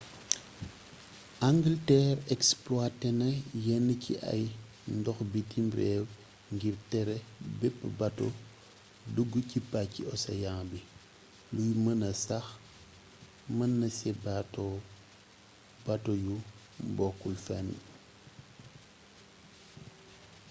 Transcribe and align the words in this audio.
angalteer 1.49 2.15
exploité 2.35 3.09
na 3.19 3.29
yenn 3.65 3.87
ci 4.03 4.13
ay 4.33 4.43
ndox 4.97 5.17
bitim 5.31 5.67
réew 5.79 6.03
ngir 6.53 6.75
tere 6.91 7.15
bépp 7.59 7.77
bato 7.99 8.27
dugg 9.15 9.31
ci 9.49 9.57
pàcci 9.71 10.01
océan 10.13 10.59
bi 10.71 10.79
luy 11.55 11.71
mëna 11.85 12.09
sax 12.25 12.45
mënaasé 13.57 14.09
bato 15.85 16.11
yu 16.25 16.35
bokkul 16.97 17.35
fenn 17.45 17.69